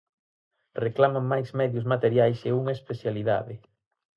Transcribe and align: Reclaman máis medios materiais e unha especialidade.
Reclaman 0.85 1.25
máis 1.31 1.49
medios 1.59 1.85
materiais 1.93 2.39
e 2.49 2.51
unha 2.61 2.75
especialidade. 2.77 3.55